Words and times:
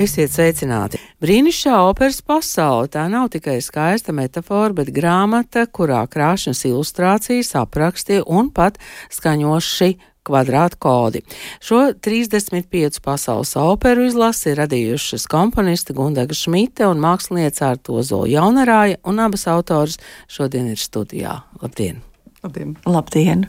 Esiet 0.00 0.32
sveicināti! 0.32 0.96
Brīnišķīgā 1.20 1.76
operas 1.84 2.22
pasaule 2.24 2.88
tā 2.88 3.02
nav 3.12 3.26
tikai 3.34 3.58
skaista 3.60 4.14
metafora, 4.16 4.72
bet 4.78 4.88
grāmata, 4.96 5.66
kurā 5.68 6.00
krāšņas 6.08 6.62
ilustrācijas, 6.70 7.50
apraksti 7.60 8.22
un 8.24 8.48
pat 8.48 8.78
skaņoši 9.12 9.90
kvadrātkodi. 10.24 11.20
Šo 11.60 11.82
35 11.92 13.02
pasaules 13.04 13.52
operu 13.60 14.06
izlasi 14.08 14.54
ir 14.54 14.62
radījušas 14.62 15.26
komponisti 15.28 15.92
Gundaga 15.96 16.32
Šmite 16.32 16.88
un 16.88 17.02
mākslinieca 17.04 17.74
Artozola 17.74 18.30
Jaunarāja, 18.32 18.96
un 19.04 19.20
abas 19.20 19.44
autoras 19.52 19.98
šodien 20.32 20.70
ir 20.72 20.80
studijā. 20.80 21.42
Labdien! 21.60 22.00
Labdien! 22.40 22.78
Labdien. 22.88 23.44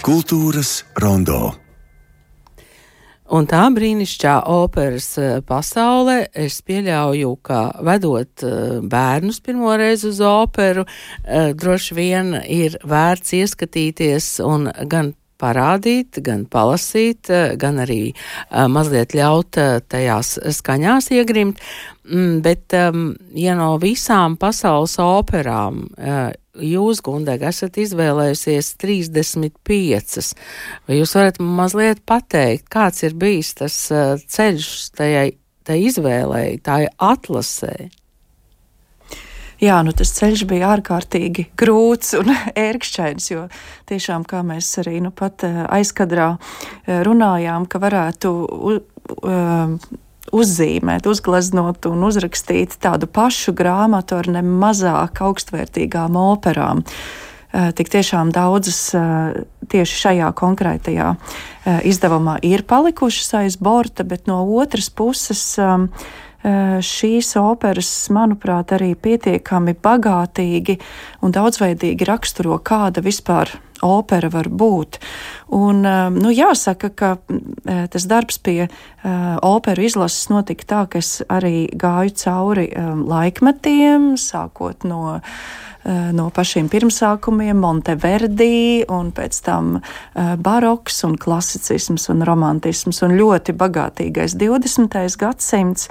Kultūras 0.00 0.80
rondo. 0.96 1.52
Un 3.32 3.46
tā 3.48 3.62
brīnišķīgā 3.72 4.34
operas 4.52 5.06
eh, 5.16 5.38
pasaulē 5.48 6.18
es 6.36 6.58
pieļauju, 6.68 7.30
ka 7.46 7.62
vedot 7.86 8.44
eh, 8.44 8.74
bērnus 8.84 9.40
pirmoreiz 9.44 10.04
uz 10.04 10.20
operu, 10.26 10.84
eh, 11.24 11.54
droši 11.56 11.96
vien 11.96 12.34
ir 12.44 12.76
vērts 12.84 13.32
ieskatīties 13.40 14.28
un 14.44 14.68
gan 14.84 15.14
parādīt, 15.42 16.20
gan 16.22 16.44
palasīt, 16.46 17.26
gan 17.58 17.80
arī 17.82 18.12
mazliet 18.70 19.10
ļaut 19.18 19.56
tajās 19.90 20.36
skaņās 20.54 21.10
iegrimt. 21.16 21.58
Mm, 22.06 22.36
bet, 22.44 22.68
um, 22.78 23.08
ja 23.34 23.56
no 23.58 23.72
visām 23.82 24.36
pasaules 24.38 24.94
operām 25.02 25.88
jūs, 26.58 27.00
Gundega, 27.04 27.50
esat 27.52 27.78
izvēlējusies 27.80 28.74
35. 28.80 30.26
Vai 30.88 30.98
jūs 30.98 31.14
varat 31.16 31.40
mazliet 31.40 32.02
pateikt, 32.08 32.68
kāds 32.72 33.02
ir 33.06 33.16
bijis 33.18 33.54
tas 33.58 33.78
uh, 33.94 34.14
ceļš 34.20 34.68
tajai, 34.98 35.26
tai 35.66 35.80
izvēlēji, 35.86 36.62
tai 36.66 36.84
atlasē? 37.00 37.88
Jā, 39.62 39.76
nu 39.86 39.92
tas 39.94 40.10
ceļš 40.16 40.42
bija 40.50 40.72
ārkārtīgi 40.74 41.46
grūts 41.58 42.16
un 42.18 42.32
ērkšķains, 42.68 43.30
jo 43.30 43.46
tiešām, 43.88 44.26
kā 44.28 44.42
mēs 44.46 44.74
arī 44.82 44.98
nu 45.04 45.12
pat 45.14 45.46
uh, 45.48 45.64
aizkadrā 45.72 46.32
uh, 46.36 46.96
runājām, 47.06 47.68
ka 47.70 47.80
varētu 47.82 48.32
uh, 48.42 49.76
uzzīmēt, 50.30 51.08
uzgleznot 51.10 51.88
un 51.90 52.06
uzrakstīt 52.06 52.78
tādu 52.82 53.08
pašu 53.10 53.54
grāmatu 53.56 54.20
ar 54.20 54.30
nemazāk 54.38 55.22
augstvērtīgām 55.26 56.16
operām. 56.20 56.84
Eh, 57.52 57.68
tik 57.76 57.90
tiešām 57.92 58.30
daudzas 58.32 58.94
eh, 58.96 59.42
tieši 59.68 59.98
šajā 60.06 60.30
konkrētajā 60.38 61.08
eh, 61.12 61.80
izdevumā 61.90 62.38
ir 62.48 62.64
palikušas 62.64 63.34
aiz 63.42 63.58
borta, 63.60 64.06
bet 64.08 64.30
no 64.30 64.40
otras 64.56 64.88
puses 64.88 65.58
šīs 66.42 67.28
operas, 67.38 67.88
manuprāt, 68.10 68.72
arī 68.74 68.96
pietiekami 68.98 69.76
bagātīgi 69.78 70.74
un 71.22 71.30
daudzveidīgi 71.30 72.08
raksturo, 72.08 72.56
kāda 72.58 72.98
vispār 72.98 73.52
opera 73.86 74.26
var 74.32 74.48
būt. 74.50 74.98
Un, 75.52 75.82
um, 75.84 76.14
nu, 76.16 76.30
jāsaka, 76.32 76.88
ka 76.96 77.10
uh, 77.18 77.82
tas 77.92 78.06
darbs 78.08 78.38
pie 78.40 78.62
uh, 78.64 79.36
operu 79.44 79.84
izlases 79.84 80.30
notika 80.32 80.68
tā, 80.68 80.84
ka 80.88 81.02
es 81.02 81.18
arī 81.28 81.66
gāju 81.76 82.14
cauri 82.22 82.70
um, 82.72 83.04
laikmetiem, 83.10 84.14
sākot 84.20 84.88
no 84.88 85.20
no 85.84 86.28
pašiem 86.30 86.68
pirmsākumiem, 86.70 87.58
Monteverdi, 87.58 88.84
un 88.92 89.10
pēc 89.14 89.38
tam 89.42 89.72
baroks, 90.14 91.00
un 91.06 91.16
klasicisms 91.18 92.06
un 92.12 92.22
romantisms, 92.26 93.02
un 93.02 93.16
ļoti 93.18 93.54
bagātīgais 93.58 94.36
20. 94.38 94.94
gadsimts. 95.18 95.88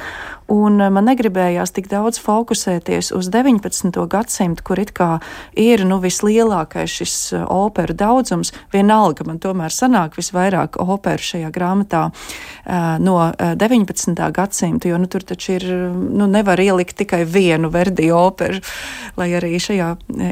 Un 0.51 0.79
man 0.91 1.07
negribējās 1.07 1.71
tik 1.75 1.87
daudz 1.91 2.19
fokusēties 2.23 3.11
uz 3.15 3.29
19. 3.31 3.95
gadsimtu, 4.11 4.63
kur 4.67 4.81
it 4.83 4.91
kā 4.95 5.11
ir 5.59 5.85
nu, 5.87 6.01
vislielākais 6.03 6.91
šis 6.91 7.15
operu 7.47 7.95
daudzums. 7.95 8.51
Vienalga 8.73 9.27
man 9.27 9.39
tomēr 9.51 9.75
sanāk 9.75 10.17
visvairāk 10.19 10.79
operu 10.81 11.27
šajā 11.31 11.51
grāmatā 11.53 12.07
no 13.03 13.17
19. 13.37 14.15
gadsimta, 14.35 14.89
jo 14.91 14.99
nu, 15.01 15.09
tur 15.11 15.25
taču 15.27 15.57
ir, 15.57 15.65
nu, 15.91 16.27
nevar 16.31 16.59
ielikt 16.61 16.97
tikai 17.01 17.23
vienu 17.27 17.71
verdi 17.73 18.11
operu, 18.15 18.61
lai 19.19 19.31
arī 19.37 19.59
šajā 19.61 19.89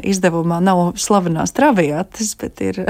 izdevumā 0.08 0.60
nav 0.64 0.94
slavenās 1.00 1.52
traviatas, 1.56 2.32
bet 2.40 2.62
ir, 2.64 2.80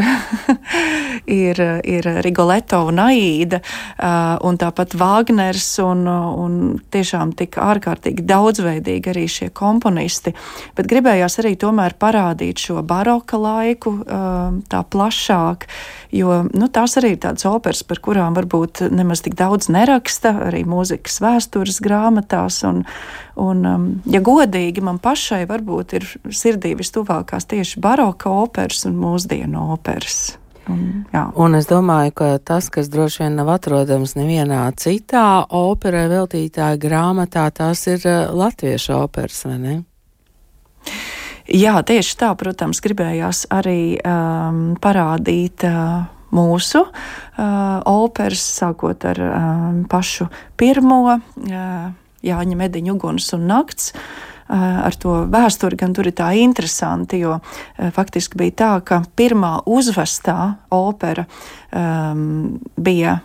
ir, 1.40 1.62
ir 1.84 2.10
Rigoletto 2.24 2.82
un 2.90 3.02
Aida, 3.02 3.62
un 4.46 4.60
tāpat 4.60 4.94
Vāgners, 5.00 5.69
un, 5.84 6.04
un 6.06 6.60
tiešām 6.92 7.34
tik 7.38 7.58
ārkārtīgi 7.60 8.26
daudzveidīgi 8.28 9.14
arī 9.14 9.26
šie 9.30 9.50
komponisti, 9.56 10.34
bet 10.76 10.90
gribējās 10.90 11.40
arī 11.42 11.56
tomēr 11.60 11.96
parādīt 12.00 12.66
šo 12.69 12.84
baroka 12.86 13.40
laiku 13.40 13.96
tā 14.70 14.84
plašāk, 14.92 15.66
jo 16.20 16.41
nu, 16.53 16.69
tās 16.72 16.97
arī 17.00 17.14
ir 17.14 17.22
tādas 17.25 17.47
operas, 17.48 17.82
par 17.86 18.00
kurām 18.04 18.36
varbūt 18.36 18.84
nemaz 18.94 19.25
tik 19.25 19.36
daudz 19.38 19.70
neraksta, 19.72 20.34
arī 20.48 20.62
mūzikas 20.69 21.20
vēstures 21.25 21.81
grāmatās. 21.84 22.60
Un, 22.69 22.82
un, 23.41 23.64
um, 23.66 23.88
ja 24.10 24.22
godīgi, 24.25 24.84
man 24.84 25.00
pašai 25.03 25.42
varbūt 25.50 25.97
ir 25.98 26.06
sirdī 26.28 26.76
vistuvākās 26.78 27.48
tieši 27.50 27.82
baroka 27.82 28.32
operas 28.42 28.84
un 28.88 29.00
mūsdienu 29.00 29.70
operas. 29.75 30.36
Un, 30.70 30.82
jā. 31.10 31.25
un 31.41 31.56
es 31.58 31.66
domāju, 31.66 32.12
ka 32.20 32.26
tas, 32.47 32.69
kas 32.70 32.91
droši 32.92 33.25
vien 33.25 33.38
nav 33.41 33.48
atrodams 33.56 34.14
nevienā 34.14 34.69
citā 34.78 35.42
operai 35.56 36.04
veltītā 36.12 36.75
grāmatā, 36.78 37.48
tās 37.54 37.87
ir 37.91 38.04
uh, 38.04 38.28
latviešu 38.37 38.94
operas, 39.00 39.42
vai 39.48 39.58
ne? 39.58 39.81
Jā, 41.50 41.75
tieši 41.83 42.16
tā, 42.21 42.31
protams, 42.38 42.78
gribējās 42.84 43.44
arī 43.50 43.99
um, 43.99 44.65
parādīt. 44.81 45.66
Uh, 45.66 46.09
mūsu 46.31 46.84
uh, 46.87 47.81
operas, 47.91 48.43
sākot 48.61 49.03
ar 49.11 49.19
um, 49.19 49.81
pašu 49.91 50.28
pirmo 50.55 51.00
uh, 51.11 51.88
Jāņa 52.22 52.59
Mediņu 52.61 52.94
uguns 52.94 53.33
un 53.34 53.49
nakts. 53.50 53.91
Uh, 54.50 54.83
ar 54.87 54.97
to 54.99 55.12
vēsturi, 55.31 55.78
gan 55.78 55.94
tur 55.94 56.09
ir 56.11 56.16
tā 56.19 56.33
interesanti, 56.43 57.21
jo 57.22 57.37
eh, 57.38 57.93
faktiski 57.94 58.38
bija 58.41 58.56
tā, 58.59 58.71
ka 58.82 58.97
pirmā 59.15 59.61
uzvestā 59.71 60.56
opera 60.75 61.22
um, 61.71 62.59
bija 62.75 63.21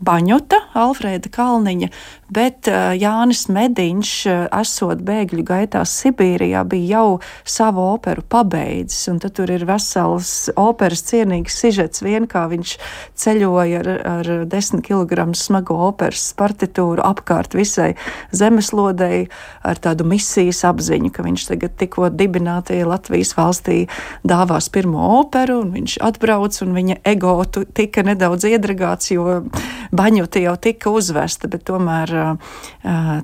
Baņuta, 0.00 0.56
Alfrēda 0.80 1.28
Kalniņa, 1.28 1.90
bet 2.32 2.68
uh, 2.70 2.94
Jānis 2.96 3.42
Mediņš, 3.52 4.12
uh, 4.30 4.36
esot 4.62 5.02
bēgļu 5.04 5.42
gaitās 5.44 5.92
Sibīrijā, 6.00 6.62
bija 6.64 7.00
jau 7.00 7.18
savu 7.44 7.84
operu 7.92 8.24
pabeidzis, 8.24 9.10
tad 9.20 9.34
tur 9.36 9.52
ir 9.52 9.66
vesels 9.68 10.48
operas 10.56 11.04
cienīgs 11.10 11.58
sižets 11.60 12.00
vien, 12.00 12.24
kā 12.30 12.46
viņš 12.48 12.72
ceļoja 13.20 13.82
ar, 13.82 13.90
ar 14.14 14.30
10 14.48 14.80
kg 14.86 15.26
smago 15.36 15.76
operas 15.90 16.30
partitūru 16.38 17.04
apkārt 17.04 17.58
visai 17.58 17.90
zemeslodei 18.32 19.26
ar 19.60 19.82
tādu 19.84 20.08
misijas 20.08 20.62
apziņu, 20.70 21.12
ka 21.12 21.26
viņš 21.28 21.46
tagad 21.52 21.76
tikko 21.76 22.08
dibinātajai 22.14 22.88
Latvijas 22.88 23.34
valstī 23.36 23.82
dāvās 24.24 24.70
pirmo 24.72 25.12
operu, 25.18 25.60
un 25.66 25.76
viņš 25.76 26.00
atbrauc, 26.08 26.56
un 26.64 26.74
viņa 26.78 27.00
ego 27.12 27.36
tika 27.76 28.06
nedaudz 28.06 28.48
iedragāts, 28.48 29.12
jo 29.12 29.42
baņuta 29.96 30.42
jau 30.42 30.56
tika 30.60 30.92
uzvesta, 30.94 31.50
bet 31.50 31.64
tomēr 31.68 32.12
uh, 32.16 32.56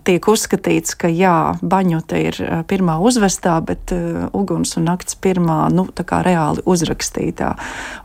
tiek 0.07 0.29
uzskatīts, 0.33 0.97
ka 0.99 1.11
jā, 1.13 1.57
baņuta 1.63 2.23
ir 2.23 2.41
pirmā 2.71 2.99
uzvestā, 3.03 3.59
bet 3.67 3.95
uh, 3.95 4.27
uguns 4.37 4.77
un 4.81 4.89
nakts 4.91 5.19
pirmā, 5.19 5.67
nu, 5.75 5.89
tā 5.95 6.07
kā 6.09 6.23
reāli 6.27 6.65
uzrakstītā 6.67 7.55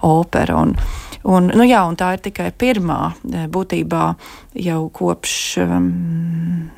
opera. 0.08 0.62
Un, 0.62 0.76
Un, 1.22 1.52
nu 1.54 1.66
jā, 1.68 1.84
un 1.86 1.98
tā 2.00 2.16
ir 2.16 2.22
tikai 2.26 2.50
pirmā 2.58 3.12
būtībā 3.54 4.06
jau 4.58 4.80
kopš 4.90 5.34
um, 5.62 5.90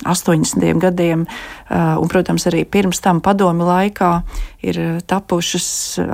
80. 0.04 0.66
gadiem, 0.84 1.24
uh, 1.24 1.96
un, 2.02 2.10
protams, 2.12 2.44
arī 2.52 2.66
pirms 2.68 3.00
tam 3.04 3.22
padomi 3.24 3.64
laikā 3.64 4.12
ir 4.68 4.80
tapušas 5.08 5.70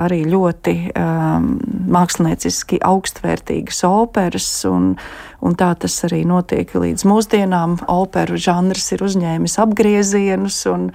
arī 0.06 0.22
ļoti 0.30 0.76
um, 0.94 1.50
mākslinieciski 1.90 2.78
augstvērtīgas 2.86 3.82
operas, 3.88 4.48
un, 4.70 4.94
un 5.42 5.58
tā 5.58 5.72
tas 5.82 5.98
arī 6.06 6.22
notiek 6.28 6.70
līdz 6.70 7.06
mūsdienām. 7.10 7.80
Operu 7.90 8.38
žanrs 8.38 8.92
ir 8.94 9.04
uzņēmis 9.08 9.58
apgriezienus, 9.66 10.62
un, 10.70 10.90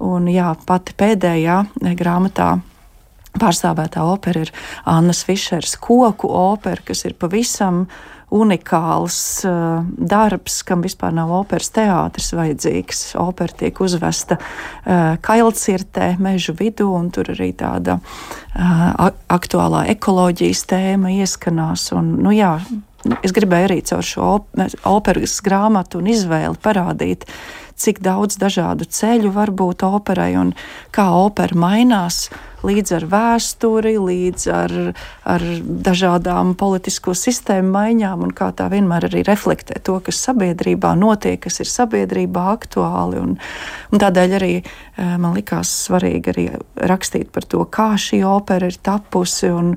un 0.00 0.32
jā, 0.32 0.54
pati 0.64 0.96
pēdējā 0.96 1.60
grāmatā 2.00 2.54
pārstāvētā 3.38 4.04
opera 4.06 4.44
ir 4.46 4.54
Annas 4.88 5.22
Fišers 5.26 5.76
koku 5.82 6.30
opera, 6.34 6.82
kas 6.86 7.04
ir 7.06 7.14
pavisam 7.18 7.86
unikāls 8.30 9.42
uh, 9.42 9.80
darbs, 9.98 10.60
kam 10.66 10.84
vispār 10.84 11.10
nav 11.14 11.32
operas 11.34 11.72
teātris 11.74 12.30
vajadzīgs. 12.38 13.00
Opera 13.18 13.56
tiek 13.64 13.80
uzvesta 13.82 14.38
uh, 14.38 15.16
kailcirtē, 15.22 16.12
mežu 16.22 16.54
vidū, 16.58 16.86
un 16.94 17.10
tur 17.14 17.32
arī 17.34 17.50
tāda 17.58 17.98
uh, 17.98 19.10
aktuālā 19.34 19.88
ekoloģijas 19.96 20.62
tēma 20.70 21.10
ieskanās. 21.18 21.88
Un, 21.98 22.14
nu, 22.22 22.30
jā, 22.36 22.54
es 23.18 23.34
gribēju 23.34 23.70
arī 23.72 23.80
caur 23.90 24.06
šo 24.06 24.30
op 24.36 24.62
operas 24.86 25.40
grāmatu 25.42 25.98
un 25.98 26.12
izvēli 26.14 26.62
parādīt, 26.62 27.26
cik 27.80 27.98
daudz 28.04 28.38
dažādu 28.38 28.86
ceļu 28.86 29.34
var 29.34 29.50
būt 29.50 29.82
operai 29.88 30.36
un 30.38 30.54
kā 30.94 31.08
opera 31.18 31.58
mainās 31.58 32.28
līdz 32.66 32.94
ar 32.98 33.06
vēsturi, 33.10 33.94
līdz 34.00 34.46
ar, 34.52 34.74
ar 35.28 35.44
dažādām 35.88 36.54
politisko 36.60 37.14
sistēmu 37.16 37.72
maiņām, 37.74 38.24
un 38.26 38.34
kā 38.36 38.50
tā 38.56 38.68
vienmēr 38.72 39.08
arī 39.10 39.24
reflektē 39.26 39.80
to, 39.84 39.98
kas 40.04 40.20
sabiedrībā 40.26 40.92
notiek, 40.98 41.40
kas 41.42 41.60
ir 41.62 41.70
sabiedrībā 41.70 42.46
aktuāli. 42.54 43.20
Un, 43.20 43.36
un 43.90 44.02
tādēļ 44.02 44.36
arī 44.40 44.52
eh, 44.60 45.14
man 45.20 45.34
likās 45.36 45.72
svarīgi 45.86 46.34
arī 46.34 46.46
rakstīt 46.90 47.32
par 47.34 47.48
to, 47.48 47.64
kā 47.70 47.92
šī 48.00 48.22
opera 48.28 48.70
ir 48.70 48.78
tapusi 48.82 49.50
un, 49.54 49.74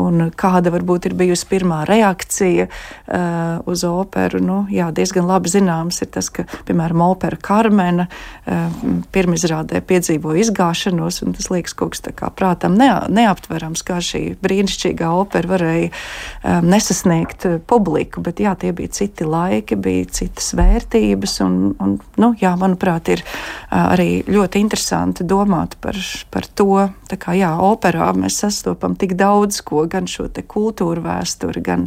un 0.00 0.28
kāda 0.36 0.72
varbūt 0.74 1.10
ir 1.10 1.16
bijusi 1.16 1.48
pirmā 1.50 1.82
reakcija 1.88 2.66
uh, 2.66 3.68
uz 3.68 3.84
operu. 3.86 4.40
Nu, 4.42 4.58
jā, 4.72 4.88
diezgan 4.94 5.26
labi 5.28 5.50
zināms 5.52 6.00
ir 6.04 6.10
tas, 6.14 6.28
ka, 6.32 6.46
piemēram, 6.68 7.02
opera 7.06 7.38
Karmena 7.46 8.06
uh, 8.08 8.76
pirmizrādē 9.14 9.80
piedzīvoja 9.86 10.44
izgāšanos, 10.44 11.22
un 11.24 11.36
tas 11.36 11.50
liekas 11.52 11.76
kaut 11.76 11.94
kas 11.94 12.04
tā 12.04 12.14
kā 12.26 12.32
prātam 12.34 12.76
neaptverams, 12.76 13.84
kā 13.86 14.00
šī 14.02 14.22
brīnišķīgā 14.42 15.08
opera 15.14 15.52
varēja 15.54 15.90
um, 15.90 16.66
nesasniegt 16.72 17.46
uh, 17.46 17.58
publiku. 17.62 18.22
Bet 18.24 18.42
jā, 18.42 18.56
tie 18.58 18.72
bija 18.76 18.92
citi 18.96 19.26
laiki, 19.28 19.78
bija 19.78 20.08
citas 20.18 20.52
vērtības. 20.58 21.38
Un, 21.46 21.58
un, 21.82 21.96
nu, 22.22 22.32
jā, 22.40 22.54
manuprāt, 22.58 23.12
ir 23.14 23.22
uh, 23.22 23.92
arī 23.94 24.24
ļoti 24.26 24.62
interesanti 24.64 25.26
domāt 25.28 25.78
par, 25.82 25.98
par 26.32 26.48
to. 26.58 26.88
Tā 27.06 27.18
kā 27.22 27.36
jā, 27.38 27.52
operā 27.62 28.10
mēs 28.18 28.40
sastopam 28.42 28.96
tik 28.98 29.14
daudz 29.18 29.62
ko, 29.66 29.86
gan 29.90 30.10
šo 30.10 30.28
kultūru 30.46 31.04
vēsturi, 31.04 31.62
gan 31.64 31.86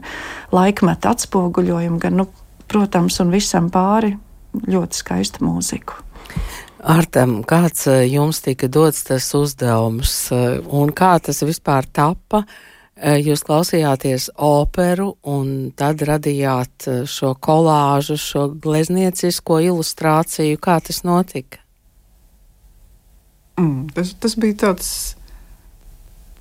laikmetu 0.55 1.11
atspoguļojumu, 1.11 1.99
gan, 2.01 2.21
nu, 2.21 2.29
protams, 2.71 3.19
un 3.23 3.33
visam 3.33 3.67
pāri 3.73 4.15
ļoti 4.69 5.03
skaistu 5.03 5.43
mūziku. 5.45 5.99
Artem, 6.79 7.41
kāds 7.43 7.87
eh, 7.91 8.05
jums 8.07 8.39
tika 8.39 8.69
dots 8.71 9.03
tas 9.03 9.25
uzdevums 9.35 10.13
eh, 10.31 10.59
un 10.63 10.93
kā 10.95 11.17
tas 11.19 11.43
vispār 11.43 11.83
tappa? 11.91 12.45
Eh, 12.95 13.19
jūs 13.19 13.43
klausījāties 13.43 14.29
operu 14.35 15.09
un 15.27 15.71
tad 15.75 15.99
radījāt 16.07 16.87
šo 17.03 17.33
kolāžu, 17.35 18.15
šo 18.15 18.47
glezniecisko 18.63 19.59
ilustrāciju. 19.67 20.59
Kā 20.63 20.79
tas 20.79 21.03
notika? 21.03 21.59
Mm, 23.59 23.89
tas, 23.91 24.15
tas 24.15 24.39
bija 24.39 24.61
tāds 24.63 24.91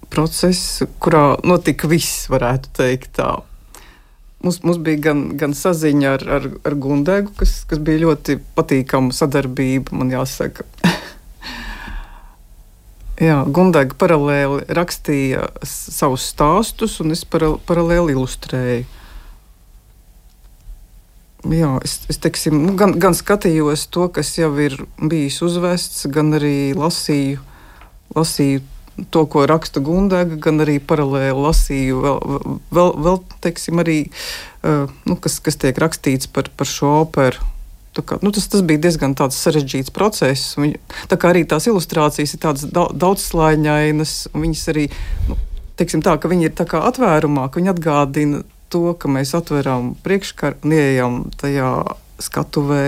process, 0.09 0.85
kurā 1.03 1.35
notika 1.43 1.91
viss, 1.91 2.29
varētu 2.31 2.77
teikt 2.79 3.17
tā. 3.19 3.33
Mums, 4.39 4.61
mums 4.63 4.79
bija 4.79 5.01
gan, 5.09 5.23
gan 5.39 5.55
saziņa 5.59 6.11
ar, 6.15 6.25
ar, 6.37 6.45
ar 6.69 6.75
Gundegu, 6.79 7.33
kas, 7.41 7.65
kas 7.67 7.81
bija 7.83 8.05
ļoti 8.05 8.37
patīkama 8.55 9.11
sadarbība, 9.15 9.97
man 9.99 10.13
jāsaka. 10.15 10.67
Jā, 13.29 13.41
Gundega 13.51 13.99
paralēli 13.99 14.63
rakstīja 14.79 15.49
savus 15.67 16.29
stāstus, 16.31 17.01
un 17.03 17.17
es 17.17 17.25
paralēli 17.27 18.15
ilustrēju. 18.15 18.87
Jā, 21.49 21.73
es, 21.87 22.01
es 22.11 22.19
teiksim, 22.23 22.63
nu, 22.63 22.77
gan, 22.79 22.95
gan 22.99 23.19
skatījos 23.19 23.89
to, 23.95 24.07
kas 24.15 24.33
jau 24.39 24.53
ir 24.63 24.79
bijis 24.99 25.43
uzvests, 25.43 26.07
gan 26.15 26.31
arī 26.39 26.75
lasīju, 26.79 27.43
lasīju 28.15 28.63
to, 29.11 29.25
ko 29.31 29.45
raksta 29.47 29.83
Gundega, 29.85 30.39
gan 30.43 30.63
arī 30.65 30.79
paralēli 30.83 31.37
lasīju 31.39 32.01
vēl, 32.03 32.19
vēl, 32.75 32.91
vēl 33.07 33.21
teiksim, 33.45 33.83
arī, 33.83 33.99
uh, 34.63 34.91
nu, 35.09 35.19
kas, 35.23 35.39
kas 35.45 35.59
tiek 35.61 35.79
rakstīts 35.79 36.31
par, 36.33 36.51
par 36.59 36.69
šo 36.71 36.99
operu. 37.05 37.55
Kā, 37.99 38.15
nu, 38.23 38.31
tas, 38.31 38.45
tas 38.47 38.63
bija 38.63 38.79
diezgan 38.85 39.17
sarežģīts 39.19 39.91
process. 39.91 40.53
Viņ, 40.61 40.77
tā 41.11 41.17
kā 41.19 41.33
arī 41.33 41.43
tās 41.49 41.67
ilustrācijas 41.67 42.37
ir 42.37 42.43
tādas 42.45 42.69
daudzslāņainas, 42.71 44.13
un 44.31 44.45
viņas 44.45 44.63
arī, 44.71 44.85
nu, 45.27 45.39
teiksim 45.81 46.05
tā, 46.07 46.15
ka 46.21 46.31
viņi 46.31 46.47
ir 46.47 46.55
tā 46.55 46.69
kā 46.69 46.85
atvērumā, 46.87 47.49
ka 47.51 47.59
viņi 47.59 47.73
atgādina 47.73 48.45
to, 48.71 48.93
ka 48.95 49.11
mēs 49.11 49.35
atveram 49.35 49.95
priekškaru 50.05 50.63
un 50.63 50.77
ieejam 50.77 51.17
tajā 51.41 51.73
skatuvē. 52.23 52.83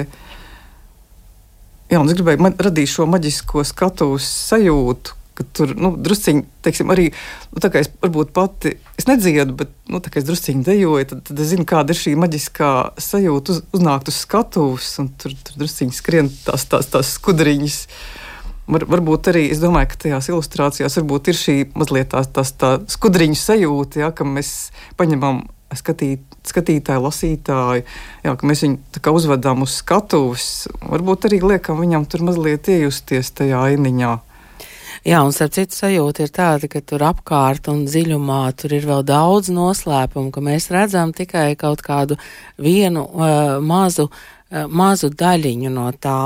Jā, 1.91 1.99
un 1.99 2.07
es 2.07 2.15
gribēju 2.15 2.53
radīt 2.63 2.93
šo 2.93 3.09
maģisko 3.11 3.65
skatuves 3.67 4.29
sajūtu, 4.51 5.17
ka 5.41 5.47
tur 5.57 5.73
nu, 5.81 5.95
drusciņi, 5.97 6.45
teiksim, 6.65 6.93
arī 6.93 7.09
nu, 7.51 7.63
tā 7.65 7.71
kā 7.73 7.81
es 7.81 7.89
varbūt 8.03 8.35
pati 8.37 8.75
es 9.01 9.09
nedziedu, 9.09 9.57
bet 9.63 9.73
nu, 9.89 10.03
tā 10.05 10.13
kā 10.13 10.21
es 10.21 10.29
drusciņi 10.29 10.67
dejoju, 10.67 11.09
tad, 11.15 11.23
tad 11.31 11.41
es 11.41 11.53
zinu, 11.55 11.65
kāda 11.69 11.95
ir 11.95 12.01
šī 12.01 12.15
maģiskā 12.21 12.73
sajūta 13.01 13.55
uz, 13.55 13.63
uznākt 13.77 14.11
uz 14.13 14.19
skatuves, 14.21 14.91
un 15.01 15.09
tur, 15.21 15.37
tur 15.47 15.63
drusciņi 15.65 15.97
skrien 15.97 16.29
tās, 16.45 16.69
tās, 16.69 16.91
tās 16.93 17.15
skudriņas. 17.17 17.79
Var, 18.71 18.85
varbūt 18.87 19.33
arī 19.33 19.47
es 19.51 19.63
domāju, 19.63 19.89
ka 19.91 20.03
tajās 20.05 20.29
ilustrācijās 20.31 21.01
ir 21.01 21.39
šī 21.41 21.57
mazliet 21.75 22.13
tās, 22.13 22.29
tās 22.31 22.53
tā 22.55 22.77
skudriņu 22.93 23.39
sajūta, 23.41 24.05
ja, 24.05 24.13
ka 24.15 24.29
mēs 24.29 24.71
paņemam 25.01 25.43
skatīt, 25.75 26.23
skatītāju, 26.47 27.03
lasītāju, 27.07 27.85
jā, 28.27 28.35
ka 28.37 28.47
mēs 28.47 28.65
viņu 28.67 29.15
uzvedam 29.17 29.65
uz 29.67 29.81
skatuves. 29.81 30.69
Varbūt 30.83 31.29
arī 31.31 31.41
liekam 31.43 31.81
viņam 31.83 32.07
tur 32.11 32.27
mazliet 32.29 32.71
iejusties 32.71 33.33
tajā 33.41 33.65
ainiņā. 33.73 34.19
Jā, 35.01 35.23
un 35.25 35.33
starp 35.33 35.55
citu 35.57 35.73
sajūta 35.79 36.27
ir 36.27 36.33
tāda, 36.37 36.69
ka 36.69 36.83
tur 36.85 37.01
apkārt 37.09 37.71
un 37.73 37.87
dziļumā 37.89 38.43
tur 38.61 38.75
ir 38.77 38.85
vēl 38.85 39.01
daudz 39.09 39.49
noslēpumu, 39.49 40.29
ka 40.35 40.43
mēs 40.45 40.69
redzam 40.75 41.15
tikai 41.17 41.55
kaut 41.57 41.81
kādu 41.81 42.19
vienu 42.61 43.07
uh, 43.09 43.55
mazu 43.65 44.11
uh, 44.11 44.67
mazu 44.69 45.09
daļiņu 45.09 45.73
no 45.73 45.87
tā. 45.97 46.19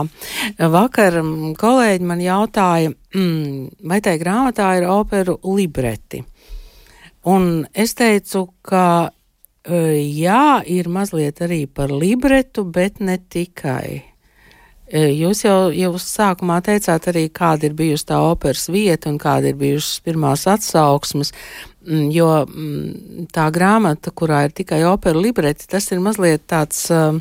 Vakar 0.59 1.21
kolēģi 1.61 2.09
man 2.11 2.25
jautāja, 2.25 2.91
mm, 3.15 3.85
vai 3.87 4.00
tai 4.03 4.17
grāmatā 4.19 4.73
ir 4.81 4.88
operu 4.91 5.38
libreti. 5.55 6.25
Un 7.31 7.69
es 7.70 7.94
teicu, 7.94 8.48
ka 8.58 8.87
uh, 9.06 9.94
jā, 10.03 10.46
ir 10.67 10.91
mazliet 10.91 11.44
arī 11.46 11.63
par 11.70 11.94
libretu, 11.94 12.67
bet 12.67 12.98
ne 12.98 13.20
tikai. 13.22 14.14
Jūs 14.94 15.41
jau, 15.43 15.72
jau 15.74 15.96
sākumā 15.98 16.60
teicāt 16.63 17.08
arī, 17.10 17.24
kāda 17.34 17.67
ir 17.67 17.72
bijusi 17.74 18.06
tā 18.13 18.20
operas 18.22 18.69
vieta 18.70 19.08
un 19.10 19.17
kāda 19.19 19.51
ir 19.51 19.56
bijušas 19.58 20.05
pirmās 20.06 20.44
atsauksmes, 20.46 21.32
mm, 21.82 22.05
jo 22.15 22.29
mm, 22.44 23.24
tā 23.34 23.48
grāmata, 23.55 24.13
kurā 24.15 24.44
ir 24.46 24.55
tikai 24.55 24.84
opera 24.86 25.19
libreti, 25.19 25.67
tas 25.67 25.91
ir 25.91 26.03
mazliet 26.05 26.46
tāds 26.46 26.84
um, 26.94 27.19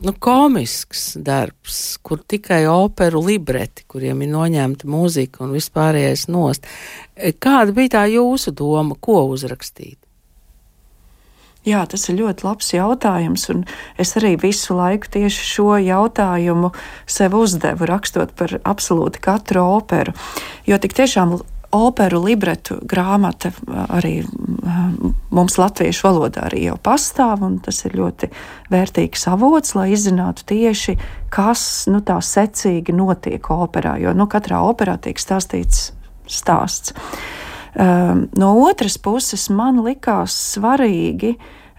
nu, 0.00 0.14
komisks 0.16 1.18
darbs, 1.20 1.82
kur 2.00 2.22
tikai 2.24 2.62
operu 2.72 3.20
libreti, 3.26 3.84
kuriem 3.92 4.24
ir 4.24 4.32
noņemta 4.32 4.88
mūzika 4.88 5.44
un 5.44 5.52
vispārējais 5.58 6.30
nost. 6.32 6.64
Kāda 7.44 7.76
bija 7.76 7.98
tā 7.98 8.06
jūsu 8.08 8.56
doma, 8.56 8.96
ko 8.96 9.26
uzrakstīt? 9.34 9.98
Jā, 11.62 11.84
tas 11.86 12.08
ir 12.10 12.18
ļoti 12.18 12.42
labs 12.42 12.72
jautājums, 12.74 13.44
un 13.52 13.60
es 14.00 14.16
arī 14.18 14.34
visu 14.42 14.74
laiku 14.74 15.06
tieši 15.14 15.44
šo 15.46 15.76
jautājumu 15.78 16.72
sev 17.06 17.36
uzdevu, 17.38 17.86
rakstot 17.86 18.32
par 18.34 18.56
absolūti 18.66 19.22
katru 19.22 19.62
operu. 19.76 20.14
Jo 20.66 20.80
tik 20.82 20.96
tiešām 20.98 21.36
operu 21.72 22.18
libretu 22.26 22.76
grāmata 22.82 23.52
arī 23.94 24.24
mums 25.32 25.56
latviešu 25.60 26.08
valodā 26.08 26.48
arī 26.50 26.66
jau 26.66 26.76
pastāv, 26.82 27.44
un 27.46 27.60
tas 27.64 27.78
ir 27.86 27.94
ļoti 27.96 28.28
vērtīgs 28.72 29.28
avots, 29.30 29.76
lai 29.78 29.92
izzinātu 29.94 30.44
tieši, 30.52 30.96
kas 31.32 31.86
nu, 31.92 32.02
tā 32.04 32.18
secīgi 32.26 32.94
notiek 32.96 33.48
operā, 33.54 33.96
jo 34.02 34.12
nu, 34.18 34.26
katrā 34.26 34.60
operā 34.66 34.98
tiek 35.00 35.22
stāstīts 35.22 35.92
stāsts. 36.26 36.92
Um, 37.72 38.26
no 38.36 38.52
otras 38.68 38.98
puses, 39.00 39.46
man 39.48 39.78
likās 39.80 40.34
svarīgi 40.52 41.30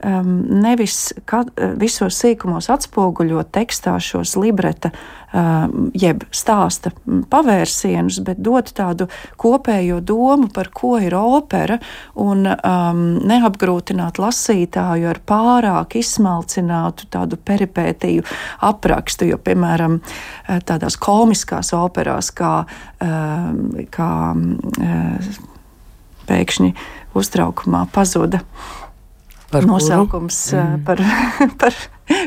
um, 0.01 0.39
nevis 0.49 1.11
kad, 1.29 1.51
uh, 1.53 1.75
visos 1.77 2.17
sīkumos 2.17 2.71
atspoguļot 2.73 3.51
tekstā 3.53 3.93
šos 4.01 4.33
libreta, 4.41 4.89
um, 5.29 5.91
jeb 5.93 6.25
stāsta 6.33 6.95
pavērsienus, 7.29 8.17
bet 8.25 8.41
dot 8.41 8.73
tādu 8.73 9.05
kopējo 9.37 9.99
domu 10.01 10.49
par 10.49 10.71
ko 10.73 10.95
ir 10.97 11.13
opera 11.19 11.77
un 12.17 12.41
um, 12.49 13.05
neapgrūtināt 13.21 14.17
lasītāju 14.17 15.13
ar 15.13 15.21
pārāk 15.29 15.99
izsmalcinātu 16.01 17.11
tādu 17.13 17.37
peripētiju 17.37 18.25
aprakstu, 18.65 19.29
jo, 19.29 19.37
piemēram, 19.37 20.01
uh, 20.01 20.59
tādās 20.65 20.97
komiskās 20.97 21.69
operās 21.77 22.33
kā, 22.33 22.63
um, 22.97 23.65
kā 23.93 24.13
uh, 24.33 25.33
pēkšņi 26.29 26.73
uztraukumā 27.17 27.85
pazuda. 27.93 28.43
Par 29.53 29.67
Nosaukums 29.69 30.37
mm. 30.57 30.79
par, 30.87 31.01
par 31.61 31.75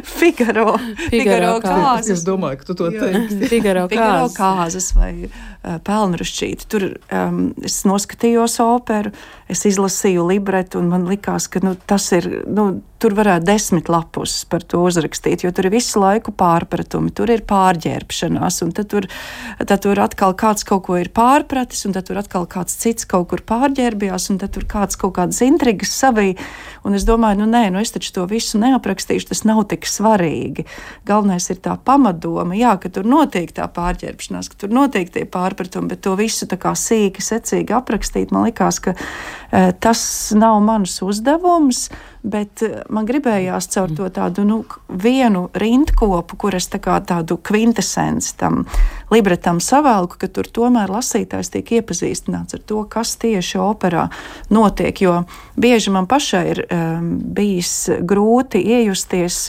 Figaro, 0.06 0.76
Figaro 1.10 1.56
kāzas. 1.60 2.12
Es 2.14 2.24
domāju, 2.24 2.60
ka 2.60 2.68
tu 2.70 2.76
to 2.78 2.90
teiksi. 2.94 3.40
Figaro, 3.52 3.84
Figaro 3.90 4.28
kāzas 4.32 4.88
vai 4.96 5.10
uh, 5.26 5.76
pelnrušķīti. 5.84 6.68
Tur 6.72 6.86
um, 6.94 7.40
es 7.66 7.80
noskatījos 7.88 8.56
operu, 8.64 9.12
es 9.52 9.66
izlasīju 9.68 10.24
libretu 10.30 10.80
un 10.80 10.88
man 10.94 11.04
likās, 11.10 11.50
ka 11.52 11.60
nu, 11.64 11.74
tas 11.90 12.08
ir, 12.16 12.28
nu, 12.46 12.68
tur 13.02 13.14
varētu 13.16 13.44
desmit 13.44 13.90
lapus 13.92 14.38
par 14.48 14.64
to 14.64 14.80
uzrakstīt, 14.86 15.44
jo 15.44 15.50
tur 15.54 15.68
ir 15.68 15.74
visu 15.76 16.00
laiku 16.00 16.32
pārpratumi, 16.36 17.12
tur 17.16 17.30
ir 17.32 17.42
pārģērbšanās, 17.48 18.60
un 18.64 18.72
tad 18.76 18.88
tur, 18.92 19.08
tad 19.60 19.82
tur 19.84 20.00
atkal 20.00 20.32
kāds 20.38 20.64
kaut 20.66 20.86
ko 20.88 20.96
ir 21.00 21.10
pārpratis, 21.14 21.84
un 21.88 21.96
tad 21.96 22.08
tur 22.08 22.20
atkal 22.20 22.46
kāds 22.50 22.78
cits 22.80 23.08
kaut 23.08 23.28
kur 23.32 23.44
pārģērbjās, 23.46 24.30
un 24.32 24.40
tad 24.40 24.54
tur 24.56 24.64
kāds 24.70 24.96
kaut 25.00 25.16
kādas 25.18 25.42
intrigas 25.44 25.92
savī, 25.92 26.32
un 26.88 26.96
es 26.96 27.04
domāju, 27.08 27.42
nu 27.42 27.50
nē, 27.52 27.66
nu 27.74 27.82
es 27.82 27.92
taču 27.92 28.14
to 28.16 28.26
visu 28.30 28.60
neaprakstīšu, 28.62 29.28
tas 29.32 29.44
nav 29.48 29.66
tik 29.68 29.88
svarīgi. 29.90 30.64
Galvenais 31.08 31.50
ir 31.52 31.60
tā 31.64 31.76
pamatdoma, 31.76 32.56
jā, 32.56 32.74
ka 32.80 32.92
tur 32.92 33.08
notiek 33.08 33.52
tā 33.56 33.68
pārģērbšanās, 33.76 34.50
ka 34.52 34.64
tur 34.64 34.72
notiek 34.72 35.12
tie 35.12 35.26
pārpratumi, 35.28 35.92
bet 35.92 36.04
to 36.06 36.16
visu 36.16 36.48
tā 36.48 36.56
kā 36.60 36.72
sīki, 36.78 37.24
secīgi 37.24 37.76
aprakstīt, 37.76 38.32
man 38.32 38.48
likās, 38.48 38.80
ka 38.80 38.96
e, 38.96 39.68
tas 39.84 40.00
nav 40.36 40.62
mans 40.64 40.96
uzdevums 41.04 41.86
bet 42.26 42.62
eh, 42.62 42.80
man 42.92 43.06
gribējās 43.08 43.68
caur 43.72 43.92
to 43.96 44.08
tādu 44.12 44.44
nu, 44.46 44.58
vienu 44.88 45.46
rindkopu, 45.56 46.38
kur 46.40 46.56
es 46.58 46.68
tā 46.72 46.80
kā 46.82 46.98
tādu 47.06 47.38
kvintesenci 47.38 48.34
tam 48.40 48.64
libretam 49.12 49.60
savēlku, 49.62 50.18
ka 50.20 50.30
tur 50.32 50.48
tomēr 50.50 50.92
lasītājs 50.92 51.52
tiek 51.54 51.72
iepazīstināts 51.78 52.58
ar 52.58 52.64
to, 52.66 52.82
kas 52.90 53.16
tieši 53.22 53.60
operā 53.62 54.08
notiek. 54.50 55.02
Jo 55.02 55.22
bieži 55.56 55.94
man 55.94 56.08
pašai 56.10 56.44
ir 56.52 56.62
um, 56.66 57.10
bijis 57.36 57.74
grūti 58.02 58.62
iejusties 58.62 59.40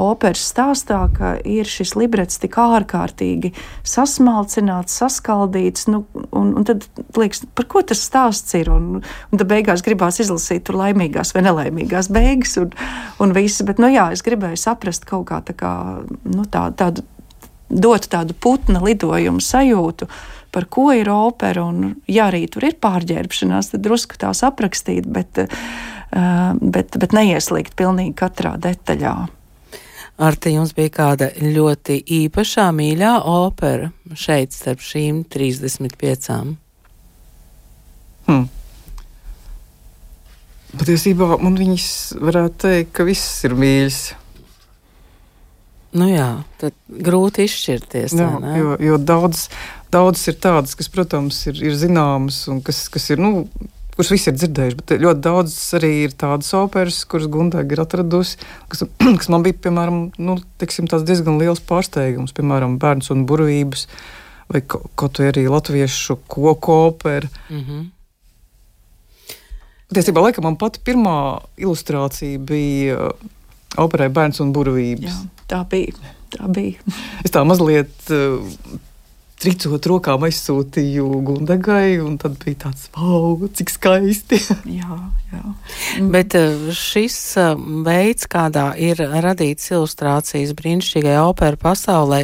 operas 0.00 0.44
stāstā, 0.50 0.98
ka 1.16 1.32
ir 1.44 1.68
šis 1.68 1.94
librets 1.96 2.40
tik 2.42 2.58
ārkārtīgi 2.60 3.52
sasmalcināts, 3.86 4.98
saskaldīts, 5.00 5.88
nu, 5.92 6.04
un, 6.30 6.52
un 6.58 6.68
tad 6.68 6.86
liekas, 7.16 7.44
par 7.56 7.68
ko 7.72 7.82
tas 7.86 8.04
stāsts 8.04 8.56
ir, 8.58 8.70
un, 8.72 9.00
un 9.00 9.40
tad 9.40 9.48
beigās 9.50 9.84
gribās 9.86 10.20
izlasīt 10.22 10.66
tur 10.68 10.78
laimīgās 10.82 11.32
vai 11.36 11.46
nelaimīgās 11.48 12.10
beigas 12.12 12.56
un, 12.62 12.72
un 13.22 13.36
visu, 13.36 13.66
bet, 13.68 13.82
nu 13.82 13.90
jā, 13.92 14.10
es 14.14 14.24
gribēju 14.26 14.60
saprast 14.60 15.08
kaut 15.08 15.28
kā, 15.30 15.42
tā 15.46 15.56
kā 15.56 15.74
nu, 16.04 16.46
tā, 16.50 16.68
tādu, 16.76 17.06
dot 17.70 18.08
tādu 18.12 18.36
putna 18.38 18.82
lidojumu 18.84 19.42
sajūtu, 19.42 20.08
par 20.54 20.68
ko 20.72 20.88
ir 20.96 21.10
opera, 21.12 21.66
un 21.66 21.96
ja 22.08 22.30
arī 22.30 22.46
tur 22.48 22.64
ir 22.68 22.78
pārģērbšanās, 22.80 23.72
tad 23.74 23.82
drusku 23.84 24.16
tās 24.20 24.40
aprakstīt, 24.46 25.08
bet, 25.08 25.42
uh, 25.42 26.54
bet, 26.60 26.96
bet 26.96 27.16
neieslīgt 27.16 27.76
pilnīgi 27.76 28.14
katrā 28.16 28.54
detaļā. 28.60 29.16
Ar 30.16 30.36
te 30.40 30.48
jums 30.48 30.72
bija 30.72 30.92
kāda 30.94 31.28
ļoti 31.36 31.98
īpašā 32.22 32.70
mīļā 32.72 33.12
opera 33.28 33.90
šeit 34.16 34.54
starp 34.56 34.80
šīm 34.80 35.26
35. 35.28 36.56
Hmm. 38.26 38.46
Patiesībā 40.76 41.36
man 41.40 41.58
viņas 41.60 41.90
varētu 42.20 42.62
teikt, 42.64 42.94
ka 42.96 43.04
viss 43.08 43.44
ir 43.44 43.56
mīļš. 43.60 44.00
Nu 45.96 46.08
jā, 46.10 46.30
tad 46.60 46.74
grūti 46.88 47.46
izšķirties. 47.48 48.16
Jā, 48.16 48.32
jo, 48.56 48.74
jo 48.82 48.98
daudz, 49.00 49.46
daudz 49.92 50.24
ir 50.32 50.36
tādas, 50.40 50.74
kas, 50.76 50.90
protams, 50.92 51.38
ir, 51.48 51.60
ir 51.70 51.76
zināmas 51.76 52.42
un 52.52 52.60
kas, 52.64 52.86
kas 52.92 53.08
ir 53.12 53.22
nu, 53.22 53.46
kurus 53.96 54.12
visi 54.12 54.30
ir 54.30 54.36
dzirdējuši. 54.36 54.78
Bet 54.80 54.94
ļoti 55.02 55.24
daudz 55.24 55.56
arī 55.78 55.92
ir 56.04 56.14
tādas 56.18 56.52
operas, 56.56 57.00
kuras 57.08 57.30
Guntega 57.32 57.76
ir 57.76 57.82
atradusi, 57.82 58.38
kas, 58.72 58.84
kas 59.20 59.30
man 59.32 59.46
bija 59.46 59.58
piemēram, 59.66 60.00
nu, 60.20 60.38
tiksim, 60.60 60.88
diezgan 60.88 61.40
liels 61.40 61.64
pārsteigums. 61.64 62.36
Piemēram, 62.36 62.78
bērns 62.82 63.10
un 63.14 63.24
burvības, 63.28 63.86
vai 64.52 64.62
kaut 64.68 65.22
arī 65.24 65.48
latviešu 65.50 66.20
koku 66.30 66.80
opera. 66.86 67.28
Mm 67.50 67.62
-hmm. 67.64 67.84
Tiesībā, 69.94 70.20
laikam, 70.20 70.44
man 70.44 70.56
pati 70.58 70.80
pirmā 70.82 71.40
ilustrācija 71.56 72.38
bija 72.42 72.96
uh, 72.98 73.10
operai 73.76 74.08
Bērns 74.08 74.40
un 74.42 74.52
burvības. 74.52 75.06
Jā, 75.06 75.46
tā 75.48 75.60
bija. 75.70 76.12
Tā 76.34 76.48
bija. 76.50 76.96
es 77.24 77.30
tā 77.30 77.44
mazliet 77.46 78.10
uh, 78.10 78.42
tricot 79.40 79.86
rokām 79.90 80.24
aizsūtīju 80.26 81.06
Gundagai, 81.26 81.98
un 82.00 82.16
tad 82.20 82.38
bija 82.40 82.66
tāds, 82.66 82.86
wow, 82.96 83.36
cik 83.58 83.72
skaisti. 83.72 84.38
jā, 84.78 84.98
jā. 85.32 85.42
Bet 86.12 86.36
eh, 86.38 86.70
šis 86.76 87.18
eh, 87.42 87.52
veids, 87.86 88.28
kādā 88.32 88.70
ir 88.80 89.00
radīts 89.00 89.70
ilustrācijas 89.74 90.54
brīnišķīgai 90.56 91.18
operai 91.20 91.60
pasaulē, 91.60 92.22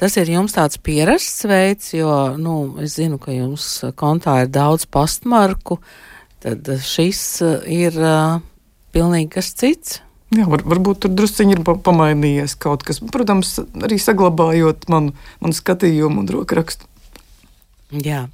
tas 0.00 0.16
ir 0.20 0.32
jums 0.32 0.56
tāds 0.56 0.80
pierasts 0.80 1.44
veids, 1.50 1.92
jo, 1.98 2.16
nu, 2.40 2.56
es 2.84 2.96
zinu, 2.96 3.20
ka 3.20 3.36
jums 3.36 3.68
kontā 4.00 4.40
ir 4.46 4.52
daudz 4.54 4.88
pastmarku, 4.88 5.80
tad 6.40 6.68
šis 6.84 7.22
ir 7.68 7.96
uh, 8.00 8.40
pilnīgi 8.96 9.34
kas 9.36 9.52
cits. 9.56 10.00
Jā, 10.34 10.42
var, 10.50 10.64
varbūt 10.66 11.04
tur 11.04 11.12
druskuļi 11.14 11.54
ir 11.54 11.62
pamainījies 11.62 12.56
kaut 12.58 12.82
kas. 12.86 12.98
Protams, 13.14 13.60
arī 13.86 13.98
saglabājot 14.02 14.88
manu, 14.90 15.14
manu 15.42 15.54
skatījumu 15.54 16.24
un 16.24 16.30
rokrakstu. 16.34 16.88
Jā. 18.02 18.24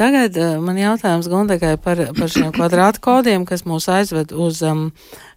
Tagad 0.00 0.38
uh, 0.40 0.54
man 0.64 0.78
jautājums 0.80 1.28
Gundegai 1.28 1.74
par, 1.84 2.00
par 2.16 2.32
šiem 2.32 2.48
kvadrātkodiem, 2.56 3.44
kas 3.44 3.66
mūs 3.68 3.90
aizved 3.92 4.32
uz 4.32 4.62
um, 4.64 4.86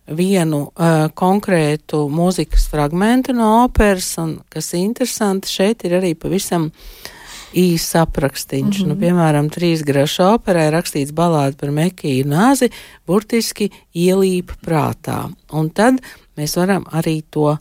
vienu 0.08 0.70
uh, 0.70 1.10
konkrētu 1.20 2.06
mūzikas 2.08 2.70
fragmentu 2.72 3.36
no 3.36 3.66
operas, 3.66 4.14
un 4.24 4.38
kas 4.54 4.72
interesanti, 4.80 5.52
šeit 5.52 5.84
ir 5.84 6.00
arī 6.00 6.14
pavisam 6.16 6.70
uh, 6.72 7.12
īsts 7.54 7.96
aprakstīns. 8.00 8.80
Mm 8.80 8.84
-hmm. 8.84 8.88
nu, 8.88 8.94
mhm. 8.96 9.04
piemēram, 9.04 9.50
trīs 9.50 9.84
grašu 9.84 10.24
operē 10.24 10.70
rakstīts 10.72 11.12
balādi 11.12 11.58
par 11.58 11.72
Mekiju 11.72 12.26
nāzi, 12.26 12.72
burtiski 13.08 13.72
ielīp 13.96 14.52
prātā. 14.66 15.32
Un 15.52 15.70
tad 15.70 16.02
mēs 16.38 16.58
varam 16.58 16.86
arī 16.92 17.22
to 17.30 17.50
uh, 17.52 17.58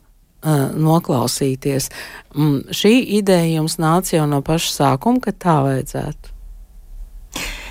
noklausīties. 0.75 1.91
Mm, 2.35 2.61
šī 2.71 2.95
ideja 3.21 3.57
jums 3.57 3.79
nāca 3.79 4.17
jau 4.17 4.27
no 4.27 4.43
paša 4.43 4.71
sākuma, 4.73 5.21
ka 5.21 5.33
tā 5.33 5.63
vajadzētu. 5.63 6.30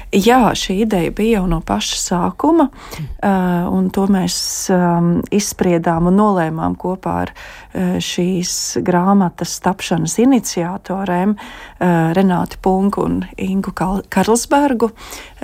Jā, 0.09 0.55
šī 0.57 0.79
ideja 0.87 1.11
bija 1.13 1.37
jau 1.37 1.47
no 1.51 1.59
paša 1.61 1.97
sākuma, 2.01 2.65
uh, 2.73 3.65
un 3.69 3.91
to 3.93 4.07
mēs 4.09 4.35
um, 4.73 5.19
izspriedām 5.29 6.07
un 6.09 6.15
nolēmām 6.17 6.73
kopā 6.81 7.11
ar 7.27 7.31
uh, 7.35 7.99
šīs 8.01 8.79
grāmatas 8.81 9.51
tapšanas 9.61 10.15
iniciatoriem 10.23 11.35
uh, 11.35 12.09
Renāti 12.17 12.57
Punku 12.57 13.03
un 13.05 13.19
Ingu 13.37 13.69
Karlsbergu. 13.77 14.89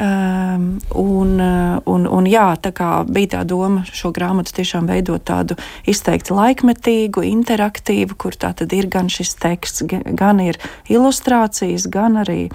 Um, 0.01 0.65
un, 0.97 1.37
un, 1.85 2.09
un 2.09 2.25
jā, 2.25 2.47
tā 2.57 2.73
kā 2.73 2.89
bija 3.05 3.35
tā 3.35 3.43
doma 3.45 3.85
šo 3.85 4.09
grāmatu 4.17 4.55
tiešām 4.57 4.89
veidot 4.89 5.27
tādu 5.29 5.59
izteikti 5.85 6.33
laikmetīgu, 6.33 7.21
interaktīvu, 7.35 8.17
kur 8.17 8.33
tā 8.33 8.55
tad 8.57 8.73
ir 8.73 8.89
gan 8.89 9.13
šis 9.13 9.37
teksts, 9.45 9.85
gan 9.85 10.41
ir 10.41 10.57
ilustrācijas, 10.89 11.85
gan 11.93 12.17
arī 12.25 12.47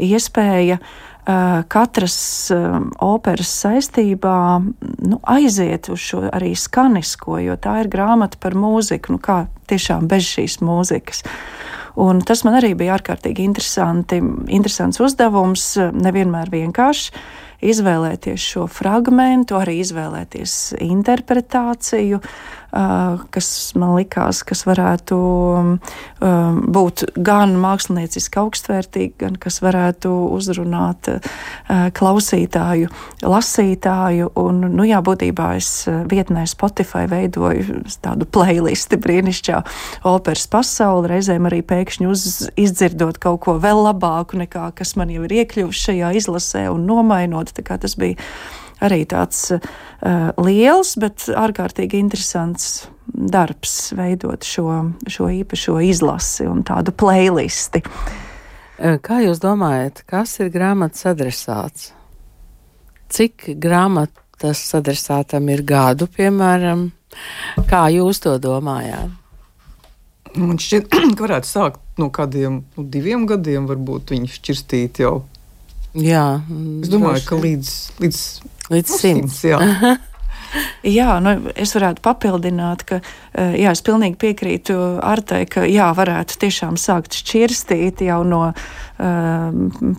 iespēja 0.00 0.80
uh, 0.80 0.96
katras 1.70 2.16
operas 3.04 3.50
saistībā 3.62 4.36
nu, 4.60 5.18
aiziet 5.28 5.90
uz 5.92 6.00
šo 6.02 6.22
arī 6.32 6.54
skanisko, 6.58 7.38
jo 7.44 7.56
tā 7.60 7.80
ir 7.84 7.90
grāmata 7.92 8.40
par 8.40 8.56
mūziku, 8.58 9.16
nu, 9.16 9.22
kā 9.22 9.44
tiešām 9.70 10.08
bez 10.10 10.26
šīs 10.26 10.60
mūzikas. 10.64 11.24
Un 12.00 12.22
tas 12.24 12.44
man 12.46 12.56
arī 12.60 12.72
bija 12.78 12.96
ārkārtīgi 12.96 13.44
interesants 13.50 15.00
uzdevums, 15.02 15.66
nevienmēr 15.92 16.52
vienkāršs 16.52 17.10
izvēlēties 17.60 18.40
šo 18.40 18.64
fragment, 18.72 19.52
arī 19.52 19.80
izvēlēties 19.82 20.54
interpretāciju, 20.80 22.20
kas 22.70 23.48
man 23.78 23.94
likās, 23.98 24.42
kas 24.46 24.64
varētu 24.68 25.18
būt 26.76 27.04
gan 27.18 27.56
mākslinieciski 27.60 28.40
augstvērtīgi, 28.42 29.14
gan 29.24 29.38
kas 29.40 29.60
varētu 29.64 30.12
uzrunāt 30.36 31.10
klausītāju, 31.68 32.90
lasītāju. 33.26 34.30
Un, 34.40 34.62
nu, 34.76 34.86
jā, 34.88 35.02
būtībā 35.04 35.52
es 35.58 35.70
vietnē 36.10 36.46
Spotify 36.50 37.06
veidoju 37.10 37.82
tādu 38.02 38.28
playlisti 38.30 39.00
brīnišķā 39.00 39.62
operas 40.10 40.46
pasauli, 40.50 41.12
reizēm 41.16 41.50
arī 41.50 41.62
pēkšņi 41.66 42.10
uz, 42.10 42.26
izdzirdot 42.60 43.20
kaut 43.22 43.42
ko 43.46 43.58
vēl 43.60 43.84
labāku 43.90 44.40
nekā 44.40 44.70
kas 44.78 44.96
man 45.00 45.12
jau 45.12 45.26
ir 45.26 45.36
iekļuvis 45.42 45.84
šajā 45.88 46.14
izlasē 46.20 46.66
un 46.72 46.86
nomainot. 46.88 47.52
Tas 47.60 47.94
bija 47.98 48.16
arī 48.80 49.04
tāds 49.08 49.50
uh, 49.52 49.62
liels, 50.40 50.96
bet 51.00 51.28
ārkārtīgi 51.28 52.00
interesants 52.00 52.88
darbs 53.10 53.92
veidot 53.98 54.46
šo, 54.46 54.66
šo 55.10 55.30
īpašo 55.42 55.78
izlasi 55.84 56.48
un 56.48 56.64
tādu 56.66 56.94
playlisti. 56.94 57.82
Kā 58.80 59.20
jūs 59.20 59.42
domājat, 59.42 60.06
kas 60.08 60.38
ir 60.40 60.48
grāmatas 60.54 61.04
adresāts? 61.10 61.90
cik 63.10 63.50
grāmatas 63.60 64.62
adresātam 64.76 65.50
ir 65.52 65.64
gadu, 65.66 66.08
piemēram? 66.10 66.88
Kā 67.70 67.88
jūs 67.92 68.22
to 68.22 68.36
domājāt? 68.42 69.16
Man 70.38 70.60
šķiet, 70.62 70.86
ka 71.18 71.26
varētu 71.26 71.50
sākt 71.50 71.82
no 71.98 72.10
kādiem 72.14 72.62
nu, 72.76 72.86
diviem 72.86 73.26
gadiem, 73.28 73.66
varbūt 73.70 74.14
viņi 74.14 74.30
šķirstīt 74.36 75.02
jau. 75.02 75.16
Jā, 75.98 76.38
es 76.84 76.90
domāju, 76.92 77.24
ka 77.26 77.38
līdz, 77.40 77.70
līdz, 77.98 78.18
līdz 78.70 78.94
nu, 78.94 79.02
simts. 79.02 79.40
simts 79.40 79.44
jā. 79.44 79.96
Jā, 80.86 81.18
nu, 81.22 81.34
es 81.60 81.72
varētu 81.76 82.02
papildināt, 82.02 82.82
ka 82.88 82.98
eh, 83.00 83.60
jā, 83.60 83.74
es 83.74 83.82
pilnīgi 83.86 84.18
piekrītu 84.20 84.76
Artai, 85.04 85.44
ka 85.50 85.62
jā, 85.68 85.90
varētu 85.96 86.38
tiešām 86.42 86.78
sākt 86.80 87.14
šķirstīt 87.20 88.02
jau 88.06 88.20
no 88.26 88.40
uh, 88.50 89.50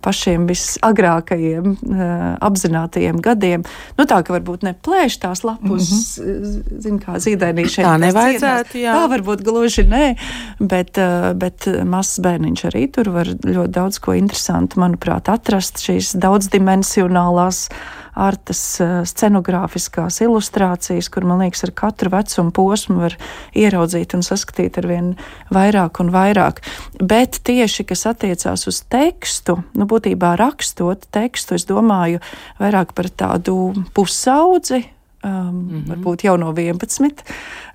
pašiem 0.03 0.47
visagrākajiem 0.49 1.69
uh, 1.71 2.01
apzinātajiem 2.43 3.21
gadiem. 3.23 3.63
Nu, 3.99 4.07
tā, 4.09 4.19
ka 4.25 4.35
varbūt 4.35 4.65
ne 4.67 4.73
plēš 4.73 5.19
tās 5.23 5.45
lapus, 5.47 5.91
mm 6.17 6.27
-hmm. 6.27 6.81
zin 6.87 6.99
kā 6.99 7.19
zīdainīšiem. 7.21 7.87
Tā 7.87 7.95
nevajadzētu, 8.01 8.81
jā. 8.81 8.97
Tā 8.97 9.07
varbūt 9.15 9.45
gluži 9.47 9.87
nē, 9.87 10.15
bet, 10.59 10.97
uh, 10.97 11.31
bet 11.37 11.69
mazs 11.85 12.19
bērniņš 12.19 12.67
arī 12.73 12.87
tur 12.91 13.13
var 13.15 13.27
ļoti 13.27 13.71
daudz 13.71 13.99
ko 13.99 14.17
interesantu, 14.17 14.81
manuprāt, 14.83 15.29
atrast 15.29 15.79
šīs 15.79 16.15
daudzdimensionālās 16.17 17.69
artas 18.17 18.61
scenogrāfiskās 19.09 20.21
ilustrācijas, 20.25 21.09
kur, 21.11 21.25
man 21.27 21.43
liekas, 21.43 21.65
ar 21.67 21.73
katru 21.77 22.11
vecumu 22.13 22.53
posmu 22.55 23.01
var 23.05 23.17
ieraudzīt 23.57 24.15
un 24.17 24.25
saskatīt 24.25 24.79
ar 24.81 24.89
vien 24.89 25.11
vairāk 25.53 26.01
un 26.03 26.13
vairāk. 26.13 26.63
Bet 26.99 27.41
tieši, 27.47 27.87
kas 27.89 28.05
attiecās 28.11 28.67
uz 28.69 28.81
tekstu, 28.91 29.61
nu, 29.77 29.87
būtībā 29.89 30.35
rakstot 30.39 31.07
tekstu, 31.13 31.57
es 31.59 31.67
domāju 31.69 32.21
vairāk 32.61 32.95
par 32.97 33.11
tādu 33.11 33.59
pusaudzi, 33.95 34.83
um, 35.23 35.31
mm 35.31 35.69
-hmm. 35.69 35.87
varbūt 35.89 36.23
jau 36.25 36.37
no 36.37 36.51
11 36.53 37.23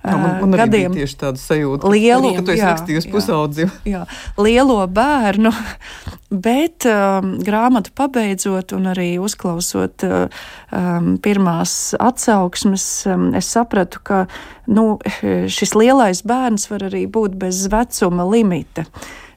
jā, 0.03 0.17
man, 0.17 0.39
man 0.41 0.51
gadiem. 0.59 0.93
Tieši 0.93 1.17
tāda 1.17 1.41
sajūta, 1.41 1.89
lielu, 1.91 2.33
ka 2.35 2.41
tu 2.41 2.51
esi 2.51 2.65
rakstījis 2.65 3.09
pusaudzim. 3.11 3.71
Jā, 3.85 4.05
lielo 4.37 4.79
bērnu, 4.87 5.51
bet 6.47 6.85
um, 6.85 7.37
grāmatu 7.43 7.91
pabeidzot 7.95 8.73
un 8.77 8.91
arī 8.93 9.19
uzklausot 9.19 10.03
um, 10.03 11.17
pirmās 11.23 11.95
atsauksmes, 11.99 13.05
um, 13.05 13.29
es 13.33 13.51
sapratu, 13.51 13.99
ka 14.03 14.25
nu, 14.67 14.99
šis 15.47 15.75
lielais 15.75 16.23
bērns 16.23 16.69
var 16.69 16.89
arī 16.89 17.07
būt 17.07 17.39
bez 17.39 17.67
vecuma 17.71 18.27
limita. 18.27 18.85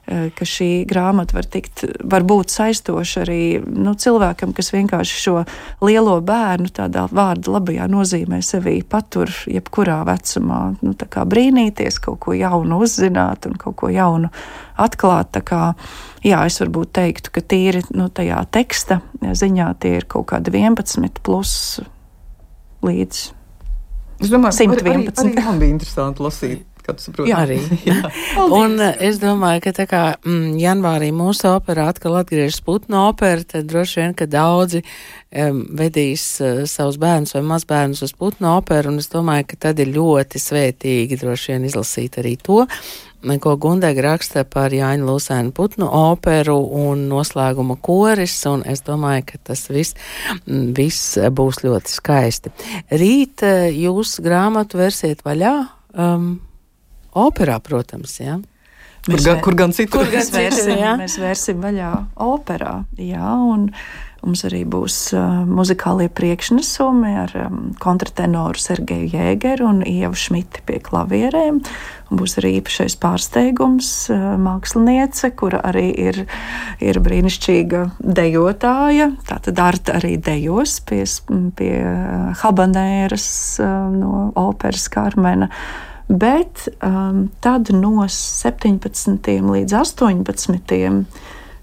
Eh, 0.09 0.31
ka 0.33 0.45
šī 0.49 0.87
grāmata 0.89 1.35
var, 1.37 1.45
tikt, 1.45 1.83
var 2.09 2.23
būt 2.25 2.49
saistoša 2.49 3.21
arī 3.21 3.43
nu, 3.61 3.93
cilvēkam, 3.93 4.49
kas 4.57 4.71
vienkārši 4.73 5.19
šo 5.21 5.33
lielo 5.85 6.15
bērnu 6.25 6.71
tādā 6.73 7.03
vārda 7.13 7.53
labajā 7.53 7.85
nozīmē 7.91 8.39
sevī 8.41 8.79
patur 8.81 9.29
jebkurā 9.45 9.99
vecumā. 10.09 10.61
Nu, 10.81 10.95
brīnīties, 10.97 11.99
kaut 12.01 12.17
ko 12.25 12.33
jaunu 12.33 12.81
uzzināt 12.81 13.45
un 13.45 13.53
kaut 13.61 13.77
ko 13.83 13.91
jaunu 13.93 14.31
atklāt. 14.81 15.37
Kā, 15.45 15.61
jā, 16.25 16.41
es 16.49 16.57
varbūt 16.63 16.91
teiktu, 16.97 17.35
ka 17.37 17.45
tīri 17.53 17.85
nu, 17.93 18.09
tajā 18.09 18.41
teksta 18.51 19.03
ziņā 19.21 19.69
tie 19.79 19.99
ir 20.01 20.09
kaut 20.09 20.31
kādi 20.33 20.49
11 20.57 21.21
plus 21.21 21.53
līdz. 22.81 23.21
Es 24.21 24.33
domāju, 24.33 24.65
111. 24.65 24.81
Arī, 24.81 25.37
arī 25.37 25.45
man 25.45 25.61
bija 25.61 25.77
interesanti 25.77 26.25
lasīt 26.25 26.65
kā 26.91 26.97
tu 26.99 27.07
saproti. 27.07 27.31
Jā, 27.31 27.41
arī. 27.47 27.57
Jā. 27.89 28.11
un 28.53 28.77
es 28.91 29.19
domāju, 29.21 29.63
ka 29.65 29.75
tā 29.81 29.87
kā 29.89 30.03
mm, 30.19 30.55
janvārī 30.61 31.11
mūsu 31.15 31.49
opera 31.55 31.89
atkal 31.91 32.19
atgriežas 32.21 32.61
Putna 32.65 33.07
opera, 33.09 33.41
tad 33.43 33.69
droši 33.71 34.01
vien, 34.01 34.15
ka 34.17 34.29
daudzi 34.29 34.83
um, 34.83 35.63
vedīs 35.81 36.25
uh, 36.43 36.63
savus 36.69 36.99
bērnus 37.01 37.35
vai 37.37 37.45
mazbērnus 37.53 38.03
uz 38.07 38.15
Putna 38.17 38.57
operu, 38.59 38.93
un 38.93 39.01
es 39.01 39.09
domāju, 39.11 39.49
ka 39.53 39.63
tad 39.69 39.81
ir 39.81 39.93
ļoti 39.95 40.41
svētīgi 40.41 41.21
droši 41.23 41.55
vien 41.55 41.71
izlasīt 41.71 42.21
arī 42.21 42.37
to 42.41 42.65
ko 43.39 43.55
Gundega 43.55 44.01
raksta 44.01 44.43
par 44.49 44.73
Jāņa 44.73 45.05
Lūsēnu 45.05 45.53
putnu 45.53 45.87
operu 45.87 46.57
un 46.57 47.07
noslēguma 47.09 47.77
koris, 47.81 48.33
un 48.49 48.63
es 48.65 48.81
domāju, 48.81 49.25
ka 49.31 49.37
tas 49.51 49.69
viss, 49.69 49.95
viss 50.47 51.17
būs 51.17 51.63
ļoti 51.63 51.91
skaisti. 51.91 52.51
Rīt 52.89 53.43
eh, 53.43 53.69
jūs 53.83 54.19
grāmatu 54.23 54.81
versiet 54.81 55.21
vaļā. 55.25 55.53
Um, 55.93 56.39
Operā, 57.11 57.59
protams, 57.63 58.19
jā. 58.21 58.39
Kur, 59.01 59.17
gan, 59.25 59.39
kur 59.41 59.55
gan 59.57 59.73
citur? 59.73 60.03
Kur 60.03 60.11
gan 60.13 60.21
mēs 60.21 60.29
vērsim, 60.29 60.77
jā? 60.77 60.93
mēs 60.99 61.17
vērsim 61.17 61.61
vaļā 61.63 61.89
operā, 62.21 62.83
jā, 63.01 63.31
un 63.49 63.71
mums 64.21 64.43
arī 64.45 64.61
būs 64.69 64.97
uh, 65.17 65.41
muzikālie 65.49 66.05
priekšnesumi 66.13 67.15
ar 67.23 67.33
um, 67.47 67.63
kontratenoru 67.81 68.61
Sergeju 68.61 69.09
Jēgeru 69.09 69.65
un 69.71 69.81
Ievu 69.89 70.13
Šmiti 70.13 70.61
pie 70.67 70.77
klavierēm. 70.85 71.57
Un 72.11 72.19
būs 72.19 72.37
arī 72.37 72.59
īpašais 72.59 72.99
pārsteigums 73.01 73.89
uh, 74.13 74.35
māksliniece, 74.37 75.33
kura 75.33 75.63
arī 75.71 75.87
ir, 76.05 76.23
ir 76.77 77.01
brīnišķīga 77.01 77.85
dejotāja. 78.05 79.15
Tātad 79.25 79.65
Arta 79.65 79.97
arī 79.97 80.19
dejos 80.21 80.77
pie, 80.85 81.07
pie 81.57 81.73
habanēras 82.43 83.31
uh, 83.63 83.87
no 83.95 84.27
operas 84.37 84.85
Karmena. 84.93 85.49
Bet 86.11 86.67
um, 86.83 87.29
tad 87.39 87.69
no 87.71 88.07
17. 88.07 89.29
līdz 89.47 89.77
18. 89.79 90.81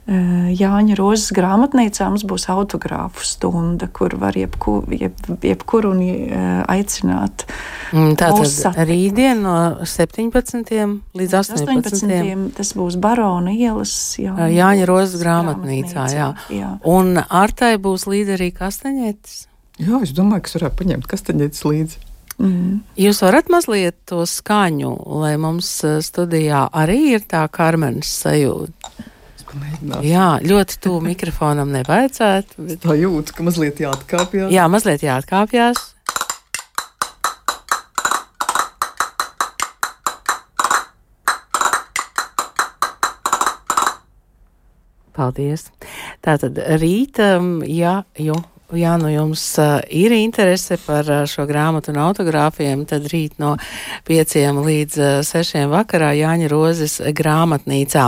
Uh, 0.08 0.46
Jāņa 0.56 0.94
Rozes 0.96 1.34
grāmatnīcā 1.36 2.06
mums 2.08 2.22
būs 2.24 2.46
autogrāfu 2.48 3.26
stunda, 3.28 3.90
kur 3.92 4.14
var 4.16 4.38
jebku, 4.40 4.78
jeb, 4.96 5.18
jebkuru 5.44 5.90
uh, 5.92 6.46
aicināt. 6.64 7.44
Mm, 7.92 8.14
Tātad 8.16 8.80
rītdien 8.88 9.44
no 9.44 9.84
17. 9.84 10.72
līdz 11.12 11.36
18. 11.42 11.92
18. 11.92 12.48
tas 12.56 12.72
būs 12.78 12.96
Barona 12.96 13.52
ielas 13.52 13.92
Jāņa, 14.16 14.48
Jāņa 14.56 14.88
Rozes 14.88 15.20
grāmatnīcā. 15.20 16.08
Jā. 16.16 16.32
Jā. 16.56 16.72
Un 16.88 17.20
Artai 17.20 17.74
būs 17.76 18.08
līdzi 18.08 18.38
arī 18.40 18.48
kastaņietis? 18.56 19.42
Jā, 19.78 20.00
es 20.00 20.16
domāju, 20.16 20.46
ka 20.46 20.54
es 20.54 20.56
varētu 20.56 20.80
paņemt 20.80 21.12
kastaņietis 21.12 21.68
līdzi. 21.68 22.07
Mm. 22.38 22.84
Jūs 22.94 23.18
varat 23.24 23.48
mazliet 23.50 23.96
to 24.06 24.22
skaņu, 24.22 24.92
lai 25.18 25.34
mums 25.42 25.68
eh, 25.86 25.98
studijā 26.06 26.68
arī 26.70 27.00
ir 27.16 27.26
tā 27.26 27.42
karmenes 27.50 28.10
sajūta. 28.22 29.06
Jā, 30.04 30.36
ļoti 30.44 30.76
tuvu 30.84 31.00
mikrofonam 31.06 31.72
nevajadzētu. 31.72 32.58
Bet... 32.66 32.82
Tā 32.84 32.94
jūtas, 32.98 33.34
ka 33.34 33.46
mazliet 33.46 33.80
jāatkāpjas. 33.82 34.52
Jā, 34.52 34.66
mazliet 34.70 35.02
jāatkāpjas. 35.02 35.80
Paldies. 45.18 45.66
Tātad 46.22 46.60
rītam, 46.78 47.58
ja, 47.66 48.04
jo 48.14 48.36
Jā, 48.76 48.98
nu 49.00 49.08
jums 49.08 49.40
uh, 49.56 49.78
ir 49.88 50.12
interese 50.12 50.76
par 50.84 51.06
uh, 51.08 51.22
šo 51.24 51.46
grāmatu 51.48 51.88
un 51.88 52.02
autogrāfiem, 52.04 52.82
tad 52.84 53.06
rīt 53.08 53.38
no 53.40 53.54
pieciem 54.04 54.58
līdz 54.60 54.98
uh, 55.00 55.12
sešiem 55.24 55.72
vakarā 55.72 56.10
Jāņa 56.18 56.50
Rozes 56.52 56.98
grāmatnīcā. 57.16 58.04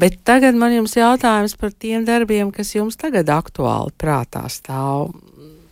Bet 0.00 0.16
tagad 0.24 0.56
man 0.56 0.72
jums 0.72 0.96
jautājums 0.96 1.58
par 1.60 1.76
tiem 1.76 2.08
darbiem, 2.08 2.48
kas 2.48 2.72
jums 2.72 2.96
tagad 2.96 3.28
aktuāli 3.28 3.92
prātā 4.00 4.46
stāv. 4.48 5.12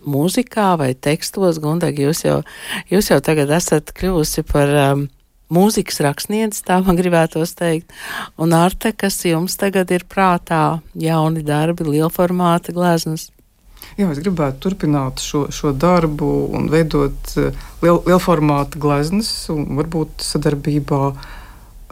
Mūzikā 0.04 0.74
vai 0.76 0.92
tekstos, 0.92 1.62
Gundagi, 1.62 2.04
jūs 2.04 2.26
jau, 2.26 2.38
jūs 2.92 3.08
jau 3.14 3.20
tagad 3.24 3.48
esat 3.56 3.96
kļuvusi 3.96 4.44
par 4.44 4.76
um, 4.90 5.08
mūzikas 5.48 6.04
rakstniece, 6.04 6.60
tā 6.68 6.82
man 6.84 7.00
gribētos 7.00 7.56
teikt. 7.56 7.88
Un 8.36 8.52
arte, 8.60 8.92
kas 8.92 9.22
jums 9.24 9.56
tagad 9.56 9.88
ir 9.88 10.04
prātā, 10.04 10.82
jauni 10.92 11.40
darbi, 11.48 11.94
lielformāta 11.96 12.76
gleznas. 12.76 13.30
Jā, 14.00 14.08
es 14.08 14.20
gribētu 14.22 14.60
turpināt 14.64 15.20
šo, 15.20 15.46
šo 15.52 15.74
darbu 15.76 16.28
un 16.56 16.70
veidot 16.72 17.34
eh, 17.36 17.56
liel, 17.84 17.98
lielformāta 18.06 18.80
gleznas, 18.80 19.30
un 19.52 19.66
varbūt 19.76 20.24
sadarbībā 20.24 21.00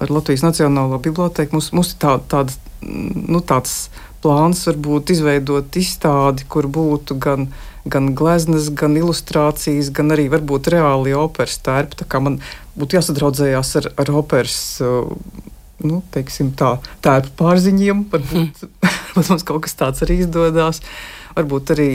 ar 0.01 0.13
Latvijas 0.13 0.45
Nacionālo 0.47 1.01
bibliotēku. 1.03 1.59
Mums, 1.59 1.69
mums 1.77 1.93
ir 1.93 1.99
tā, 2.01 2.15
tāda, 2.33 2.57
nu, 2.81 3.43
tāds 3.45 3.91
plāns, 4.25 4.65
varbūt 4.71 5.13
izveidot 5.13 5.77
izstādi, 5.77 6.49
kur 6.49 6.71
būtu 6.73 7.19
gan, 7.21 7.51
gan 7.85 8.15
gleznas, 8.17 8.73
gan 8.73 8.97
ilustrācijas, 8.97 9.93
gan 9.93 10.17
arī 10.17 10.31
varbūt 10.33 10.73
reāli 10.73 11.13
operas 11.17 11.61
tērpi. 11.61 12.09
Man 12.25 12.41
būtu 12.81 12.97
jāsadraudzējās 12.97 13.77
ar, 13.83 13.93
ar 14.01 14.17
operas. 14.25 14.61
Eh, 14.81 15.49
nu, 15.85 16.01
teiksim, 16.17 16.55
tā, 16.57 16.75
tērpu 17.05 17.37
pārziņiem, 17.45 18.05
varbūt 18.13 18.69
mums 19.21 19.45
kaut 19.45 19.67
kas 19.69 19.77
tāds 19.77 20.09
arī 20.09 20.23
izdodas. 20.25 20.81
Uh, 20.81 21.20
varbūt 21.37 21.75
arī 21.77 21.91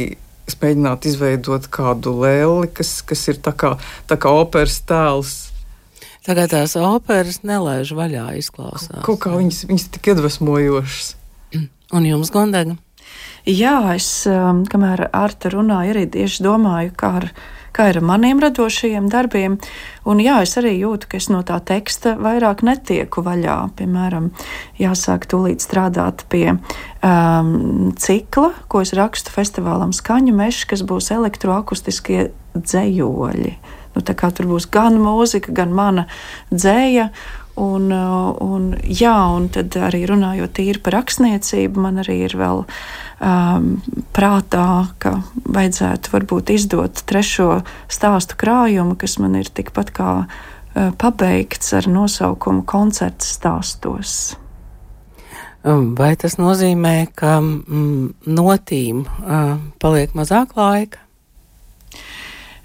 es 0.45 0.57
mēģinātu 0.61 1.09
izveidot 1.09 1.67
kādu 1.73 2.13
lēli, 2.21 2.69
kas, 2.75 2.99
kas 3.05 3.25
ir 3.31 3.41
tā 3.43 3.53
kā, 3.57 3.75
tā 4.09 4.17
kā 4.21 4.31
operas 4.33 4.77
tēls. 4.87 5.35
Tagad 6.25 6.53
tās 6.53 6.73
operas 6.79 7.43
nelaiž 7.45 7.93
vaļā 7.97 8.31
izklausās. 8.39 9.03
Kaut 9.05 9.21
kā 9.25 9.35
viņas, 9.37 9.65
viņas 9.69 9.89
tik 9.93 10.09
iedvesmojošas. 10.13 11.11
Un 11.97 12.07
jums, 12.09 12.33
Gondega? 12.33 12.77
Jā, 13.45 13.75
es 13.93 14.07
um, 14.29 14.63
kamēr 14.69 15.05
Arta 15.13 15.51
runāja, 15.53 15.93
arī 15.93 16.07
tieši 16.09 16.41
domāju, 16.47 16.95
kā 16.97 17.11
ar 17.19 17.27
kā 17.75 17.89
ir 17.91 17.99
ar 17.99 18.07
maniem 18.07 18.39
radošajiem 18.43 19.09
darbiem. 19.11 19.57
Un 20.07 20.21
jā, 20.23 20.37
es 20.45 20.55
arī 20.59 20.75
jūtu, 20.77 21.09
ka 21.11 21.19
es 21.19 21.27
no 21.33 21.41
tā 21.47 21.59
teksta 21.65 22.15
vairāk 22.21 22.63
netieku 22.65 23.23
vaļā. 23.25 23.57
Piemēram, 23.79 24.31
jāsāk 24.79 25.27
tūlīt 25.31 25.65
strādāt 25.65 26.25
pie 26.31 26.55
um, 26.55 27.93
cikla, 27.99 28.53
ko 28.71 28.83
es 28.85 28.95
rakstu 28.97 29.33
festivālam 29.35 29.95
Skaņu 29.95 30.35
mežs, 30.37 30.65
kas 30.69 30.85
būs 30.87 31.11
elektroakustiskie 31.15 32.29
dzējoļi. 32.55 33.55
Nu, 33.95 34.03
tur 34.03 34.47
būs 34.49 34.67
gan 34.71 34.99
mūzika, 34.99 35.53
gan 35.55 35.71
mana 35.75 36.07
dzēja. 36.51 37.09
Un, 37.55 37.87
un, 37.91 38.63
jā, 38.83 39.15
un 39.31 39.45
tad 39.47 39.77
arī 39.79 40.01
runājot 40.09 40.57
tīri 40.57 40.81
par 40.83 40.97
rakstniecību, 40.97 41.79
man 41.85 42.01
arī 42.03 42.17
ir 42.25 42.35
vēl 42.35 42.65
uh, 42.65 42.79
um, 43.19 43.69
prātā, 44.15 44.91
ka 44.99 45.19
vajadzētu 45.45 46.13
varbūt 46.13 46.51
izdot 46.55 47.03
trešo 47.07 47.61
stāstu 47.91 48.37
krājumu, 48.39 48.97
kas 48.99 49.17
man 49.21 49.37
ir 49.39 49.49
tikpat 49.49 49.91
kā 49.95 50.09
uh, 50.25 50.89
pabeigts 50.99 51.73
ar 51.77 51.89
nosaukumu 51.91 52.65
koncerts 52.67 53.35
stāstos. 53.37 54.35
Um, 55.65 55.95
vai 55.97 56.13
tas 56.19 56.37
nozīmē, 56.37 57.07
ka 57.17 57.39
mm, 57.41 58.27
notīm 58.29 59.05
uh, 59.05 59.55
paliek 59.81 60.13
mazāk 60.17 60.53
laika? 60.57 61.01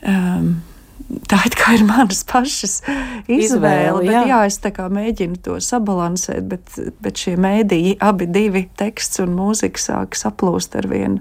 Um, 0.00 0.60
tā 1.30 1.74
ir 1.76 1.84
manas 1.86 2.24
pašas 2.28 2.80
izvēle. 2.82 3.44
izvēle 3.44 4.02
bet, 4.02 4.12
jā. 4.14 4.24
jā, 4.30 4.40
es 4.50 4.58
mēģinu 4.98 5.40
to 5.44 5.56
sabalansēt, 5.62 6.42
bet, 6.50 6.76
bet 7.02 7.22
šie 7.22 7.36
mēdīji, 7.40 7.96
abi 8.02 8.26
divi 8.30 8.66
teksts 8.80 9.22
un 9.24 9.36
mūzika 9.38 9.80
sāk 9.80 10.18
saplūst 10.18 10.76
ar 10.80 10.88
vien 10.90 11.20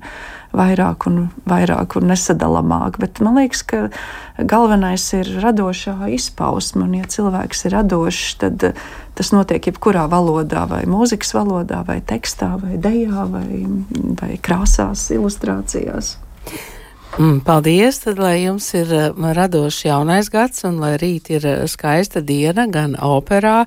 vairāk 0.55 1.05
un 1.09 1.27
vairāk 1.49 1.97
un 1.99 2.09
nesadalāmāk. 2.09 2.97
Bet 3.01 3.21
man 3.21 3.37
liekas, 3.37 3.61
ka 3.69 3.81
galvenais 4.39 5.05
ir 5.17 5.29
radošā 5.43 6.09
izpausme. 6.15 6.87
Un, 6.87 6.97
ja 6.97 7.09
cilvēks 7.09 7.67
ir 7.67 7.77
radošs, 7.77 8.39
tad 8.41 8.71
tas 9.19 9.31
notiek 9.35 9.69
jebkurā 9.69 10.07
valodā, 10.09 10.65
vai 10.69 10.85
mūzikas 10.89 11.35
valodā, 11.37 11.83
vai 11.87 11.99
tekstā, 12.01 12.55
vai 12.61 12.79
dejā, 12.81 13.27
vai, 13.29 13.63
vai 14.21 14.33
krāsās, 14.41 15.09
ilustrācijās. 15.13 16.17
Mm, 17.17 17.39
paldies! 17.41 17.97
Tad, 18.03 18.19
lai 18.21 18.43
jums 18.43 18.67
ir 18.77 18.91
radošs 19.17 19.81
jaunais 19.87 20.29
gads 20.29 20.61
un 20.67 20.77
lai 20.79 20.93
rīt 21.01 21.31
ir 21.33 21.45
eh, 21.47 21.63
skaista 21.67 22.21
diena 22.21 22.67
gan 22.69 22.93
operā, 23.01 23.63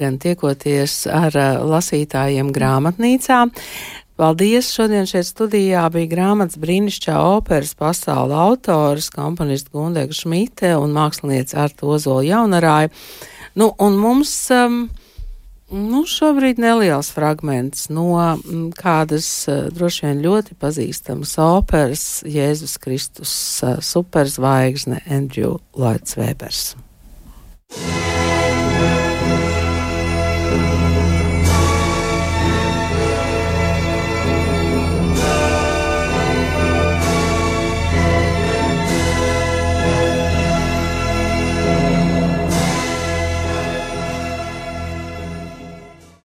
gan 0.00 0.16
tiekoties 0.22 1.02
ar 1.12 1.36
eh, 1.36 1.58
lasītājiem 1.60 2.48
grāmatnīcā. 2.56 3.42
Paldies! 4.16 4.72
Šodien 4.72 5.04
šeit 5.04 5.28
studijā 5.28 5.84
bija 5.92 6.08
grāmatas 6.14 6.56
brīnišķā 6.62 7.18
operas 7.36 7.74
pasaula 7.76 8.40
autors, 8.48 9.10
komponista 9.12 9.74
Gundega 9.76 10.16
Šmite 10.16 10.72
un 10.80 10.96
mākslinieca 10.96 11.66
Arta 11.66 11.90
Ozola 11.92 12.24
Jaunarāja. 12.24 12.94
Nu, 13.60 13.74
un 13.76 14.00
mums 14.00 14.32
um, 14.56 14.86
Nu, 15.66 16.04
šobrīd 16.06 16.60
neliels 16.62 17.08
fragments 17.10 17.88
no 17.90 18.12
m, 18.14 18.68
kādas 18.70 19.26
uh, 19.50 19.66
droši 19.74 20.04
vien 20.06 20.22
ļoti 20.22 20.54
pazīstamas 20.62 21.34
operas 21.42 22.04
Jēzus 22.22 22.78
Kristus 22.78 23.34
uh, 23.66 23.80
superzvaigzne 23.82 25.02
Andrew 25.10 25.58
Lloyds 25.74 26.14
Webers. 26.20 26.76